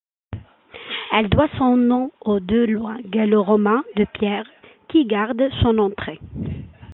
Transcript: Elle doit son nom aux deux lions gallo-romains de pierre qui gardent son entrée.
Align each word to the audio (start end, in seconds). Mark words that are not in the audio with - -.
Elle 1.13 1.29
doit 1.29 1.47
son 1.59 1.77
nom 1.77 2.09
aux 2.21 2.39
deux 2.39 2.65
lions 2.65 2.97
gallo-romains 3.05 3.83
de 3.97 4.07
pierre 4.15 4.49
qui 4.89 5.05
gardent 5.05 5.47
son 5.61 5.77
entrée. 5.77 6.19